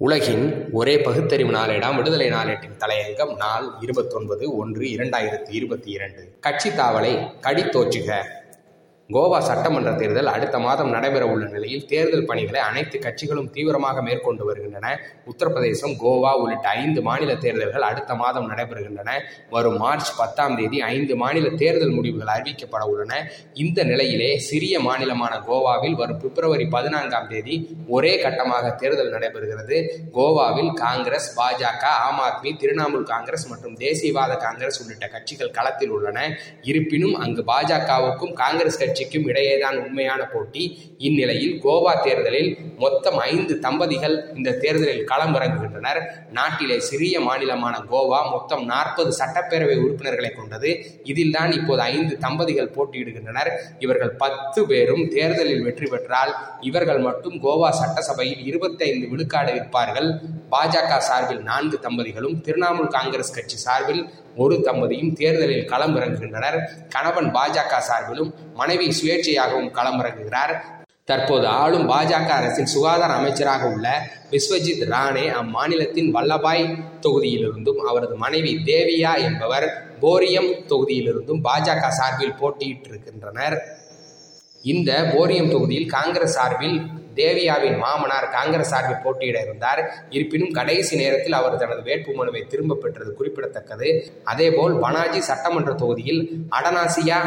[0.00, 6.36] உலகின் ஒரே பகுத்தறிவு நாளேடாம் விடுதலை நாளேட்டின் தலையங்கம் நாள் இருபத்தொன்பது ஒன்று இரண்டாயிரத்தி இருபத்தி இரண்டு.
[6.40, 8.22] கட்சி தாவலை கடித்தோச்சுக
[9.14, 14.86] கோவா சட்டமன்ற தேர்தல் அடுத்த மாதம் நடைபெற உள்ள நிலையில் தேர்தல் பணிகளை அனைத்து கட்சிகளும் தீவிரமாக மேற்கொண்டு வருகின்றன.
[15.30, 19.12] உத்தரப்பிரதேசம் கோவா உள்ளிட்ட ஐந்து மாநில தேர்தல்கள் அடுத்த மாதம் நடைபெறுகின்றன.
[19.54, 23.22] வரும் மார்ச் பத்தாம் தேதி ஐந்து மாநில தேர்தல் முடிவுகள் அறிவிக்கப்பட உள்ளன.
[23.54, 27.56] இந்த நிலையிலே சிறிய மாநிலமான கோவாவில் வரும் பிப்ரவரி பதினான்காம் தேதி
[27.88, 29.78] ஒரே கட்டமாக தேர்தல் நடைபெறுகிறது.
[30.18, 36.28] கோவாவில் காங்கிரஸ் பாஜக ஆம் ஆத்மி திரிணாமுல் காங்கிரஸ் மற்றும் தேசியவாத காங்கிரஸ் உள்ளிட்ட கட்சிகள் களத்தில் உள்ளன.
[36.62, 40.62] இருப்பினும் அங்கு பாஜகவுக்கும் காங்கிரஸ் கட்சிக்கும் இடையேதான் உண்மையான போட்டி.
[41.06, 42.50] இந்நிலையில் கோவா தேர்தலில்
[42.82, 46.00] மொத்தம் ஐந்து தம்பதிகள் இந்த தேர்தலில் களமிறங்குகின்றனர்.
[46.38, 50.70] நாட்டிலே சிறிய மாநிலமான கோவா மொத்தம் நாற்பது சட்டப்பேரவை உறுப்பினர்களை கொண்டது.
[51.10, 53.50] இதில்தான் இப்போது ஐந்து தம்பதிகள் போட்டியிடுகின்றனர்.
[53.86, 56.32] இவர்கள் பத்து பேரும் தேர்தலில் வெற்றி பெற்றால்
[56.70, 60.10] இவர்கள் மட்டும் கோவா சட்டசபையில் இருபத்தைந்து விழுக்காடு இருப்பார்கள்
[60.52, 64.02] பாஜக சார்பில் நான்கு தம்பதிகளும் திரிணாமுல் காங்கிரஸ் கட்சி சார்பில்
[64.36, 70.54] ஒரு தம்பதியும் தேர்தலில் களம் இறங்குகின்றனர் கணவன் பாஜக சார்பிலும் மனைவி சுயேட்சையாகவும் களமிறங்குகிறார்.
[71.04, 79.18] தற்போது ஆளும் பாஜக அரசின் சுகாதார அமைச்சராக உள்ள விஸ்வஜித் ராணே அம்மாநிலத்தின் வல்லபாய் தொகுதியிலிருந்தும் அவரது மனைவி தேவியா
[79.18, 83.58] என்பவர் போரியம் தொகுதியிலிருந்தும் பாஜக சார்பில் போட்டியிட்டிருக்கின்றனர்.
[84.62, 86.78] இந்த போரியம் தொகுதியில் காங்கிரஸ் சார்பில்
[87.14, 90.06] தேவியாவின் மாமனார் காங்கிரஸ் சார்பில் போட்டியிட இருந்தார்.
[90.10, 94.10] இருப்பினும் கடைசி நேரத்தில் அவர் தனது வேட்புமனுவை திரும்ப பெற்றது குறிப்பிடத்தக்கது.
[94.24, 97.20] அதேபோல் பனாஜி சட்டமன்ற தொகுதியில் அடனாசியா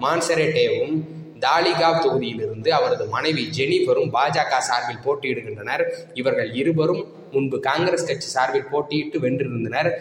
[0.00, 0.94] மான்சரேட்டேவும்
[1.40, 5.84] தாலிகாவ் தொகுதியிலிருந்து அவரது மனைவி ஜெனிஃபரும் பாஜக சார்பில் போட்டியிடுகின்றனர்.
[6.14, 9.92] இவர்கள் இருவரும் முன்பு காங்கிரஸ் கட்சி சார்பில் போட்டியிட்டு வென்றிருந்தனர்.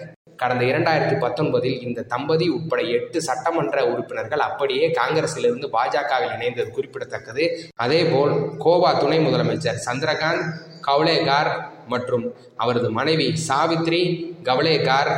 [0.44, 7.46] கடந்த இரண்டாயிரத்தி பத்தொன்பதில் இந்த தம்பதி உட்பட எட்டு சட்டமன்ற உறுப்பினர்கள் அப்படியே காங்கிரசிலிருந்து பாஜகவில் இணைந்தது குறிப்பிடத்தக்கது.
[7.86, 8.34] அதேபோல்
[8.66, 10.50] கோவா துணை முதலமைச்சர் சந்திரகாந்த்
[10.88, 11.52] கவலேகார்
[11.88, 14.02] மற்றும் அவரது மனைவி சாவித்ரி
[14.50, 15.12] கவலேகார்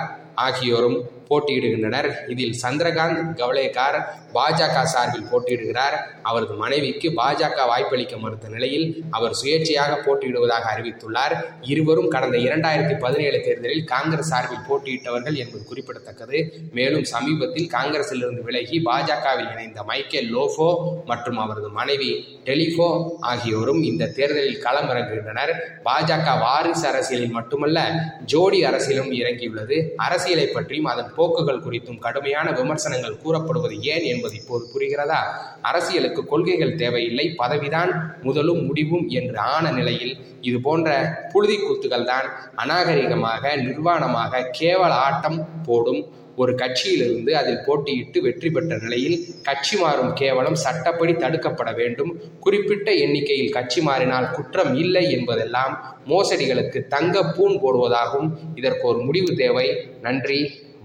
[0.45, 0.97] ஆகியோரும்
[1.29, 2.09] போட்டியிடுகின்றனர்.
[2.27, 3.97] இதில் சந்திரகாந்த் கவலேகார்
[4.33, 5.97] பாஜக சார்பில் போட்டியிடுகிறார்.
[6.23, 11.35] அவரது மனைவிக்கு பாஜக வாய்ப்பளிக்க மறுத்த நிலையில் அவர் சுயேட்சையாக போட்டியிடுவதாக அறிவித்துள்ளார்.
[11.61, 16.39] இருவரும் கடந்த இரண்டாயிரத்தி பதினேழு தேர்தலில் காங்கிரஸ் சார்பில் போட்டியிட்டவர்கள் என்பது குறிப்பிடத்தக்கது.
[16.71, 20.69] மேலும் சமீபத்தில் காங்கிரசிலிருந்து விலகி பாஜகவில் இணைந்த மைக்கேல் லோஃபோ
[21.05, 22.11] மற்றும் அவரது மனைவி
[22.45, 22.89] டெலிஃபோ
[23.19, 25.53] ஆகியோரும் இந்த தேர்தலில் களமிறங்குகின்றனர்.
[25.85, 27.79] பாஜக வாரிசு அரசியலில் மட்டுமல்ல
[28.25, 29.77] ஜோடி அரசியலும் இறங்கியுள்ளது.
[29.95, 35.21] அரசியலை பற்றியும் அதன் போக்குகள் குறித்தும் கடுமையான விமர்சனங்கள் கூறப்படுவது ஏன் என்பது இப்போது புரிகிறதா?
[35.61, 37.93] அரசியலுக்கு கொள்கைகள் தேவையில்லை பதவிதான்
[38.23, 40.89] முதலும் முடிவும் என்று ஆன நிலையில் இது போன்ற
[41.33, 46.03] புழுதி கூத்துகள் தான் அநாகரிகமாக நிர்வாணமாக கேவல ஆட்டம் போடும்
[46.37, 52.11] ஒரு கட்சியிலிருந்து அதில் போட்டியிட்டு வெற்றி பெற்ற நிலையில் கட்சி மாறும் கேவலம் சட்டப்படி தடுக்கப்பட வேண்டும்.
[52.39, 55.73] குறிப்பிட்ட எண்ணிக்கையில் கட்சி மாறினால் குற்றம் இல்லை என்பதெல்லாம்
[56.07, 58.29] மோசடிகளுக்கு தங்க பூண் போடுவதாகும்.
[58.55, 59.67] இதற்கு ஒரு முடிவு தேவை.
[60.01, 60.39] நன்றி.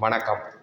[0.04, 0.59] வணக்கம்.